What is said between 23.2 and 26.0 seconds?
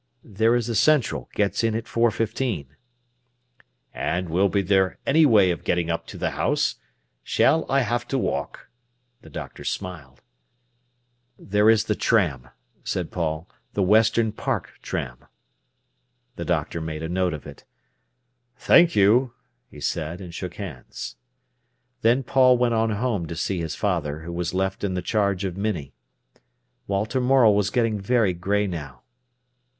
to see his father, who was left in the charge of Minnie.